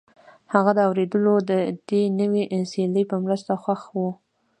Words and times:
هغه 0.53 0.71
د 0.75 0.79
اورېدلو 0.89 1.35
د 1.49 1.51
دې 1.89 2.01
نوې 2.19 2.43
وسیلې 2.61 3.03
په 3.11 3.15
مرسته 3.25 3.51
خوښ 3.63 3.81
و 3.95 3.97